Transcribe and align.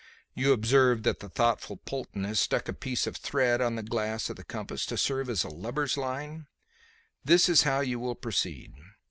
You 0.33 0.51
observe 0.51 1.03
that 1.03 1.19
the 1.19 1.29
thoughtful 1.29 1.77
Polton 1.77 2.23
has 2.23 2.39
stuck 2.39 2.67
a 2.67 2.73
piece 2.73 3.05
of 3.05 3.17
thread 3.17 3.61
on 3.61 3.75
the 3.75 3.83
glass 3.83 4.31
of 4.31 4.35
the 4.35 4.43
compass 4.43 4.83
to 4.87 4.97
serve 4.97 5.29
as 5.29 5.43
a 5.43 5.47
lubber's 5.47 5.95
line. 5.95 6.47
This 7.23 7.47
is 7.47 7.61
how 7.69 7.81
you 7.81 7.99
will 7.99 8.15
proceed. 8.15 8.73